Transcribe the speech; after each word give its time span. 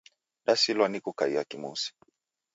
Dasilwa 0.45 0.89
ni 0.89 0.99
kukaia 1.01 1.43
kimusi 1.43 1.93